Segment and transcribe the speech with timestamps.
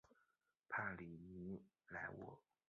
[0.67, 2.41] 帕里尼莱沃。